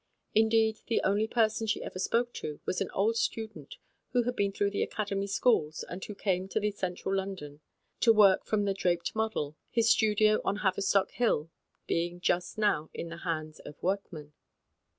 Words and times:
Indeed, 0.33 0.79
the 0.87 0.99
only 1.03 1.27
person 1.27 1.67
she 1.67 1.83
ever 1.83 1.99
spoke 1.99 2.33
to 2.33 2.59
was 2.65 2.81
an 2.81 2.89
old 2.89 3.17
student 3.17 3.77
who 4.13 4.23
had 4.23 4.35
been 4.35 4.51
through 4.51 4.71
the 4.71 4.81
Academy 4.81 5.27
schools, 5.27 5.85
and 5.87 6.03
who 6.03 6.13
now 6.13 6.17
came 6.23 6.45
occasionally 6.45 6.71
to 6.71 6.73
the 6.73 6.75
Central 6.79 7.15
London 7.15 7.59
to 7.99 8.11
work 8.11 8.43
from 8.43 8.65
the 8.65 8.73
draped 8.73 9.13
model, 9.15 9.57
his 9.69 9.91
studio 9.91 10.41
on 10.43 10.61
Haverstock 10.61 11.11
Hill 11.11 11.51
being 11.85 12.19
just 12.19 12.57
now 12.57 12.89
in 12.95 13.09
the 13.09 13.17
hands 13.17 13.59
of 13.59 13.75
workmen. 13.83 14.33